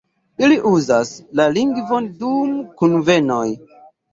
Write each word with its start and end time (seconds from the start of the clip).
Ili 0.45 0.55
uzas 0.69 1.11
la 1.41 1.45
lingvon 1.57 2.09
dum 2.25 2.59
kunvenoj. 2.81 3.47